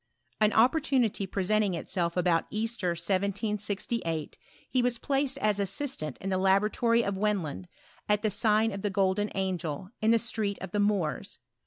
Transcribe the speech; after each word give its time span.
An 0.39 0.51
opportunity 0.53 1.27
presenting 1.27 1.75
itself 1.75 2.15
■about 2.15 2.45
Easter, 2.49 2.93
1768, 2.93 4.35
he 4.67 4.81
was 4.81 4.97
placed 4.97 5.37
as 5.37 5.59
assistant 5.59 6.17
in 6.19 6.31
the 6.31 6.39
laboratory 6.39 7.03
of 7.03 7.15
Wendland, 7.19 7.67
at 8.09 8.23
the 8.23 8.31
sign 8.31 8.71
of 8.71 8.81
the 8.81 8.89
Golden 8.89 9.29
Angel, 9.35 9.91
in 10.01 10.09
the 10.09 10.17
Street 10.17 10.57
of 10.59 10.71
the 10.71 10.79
Moors. 10.79 11.37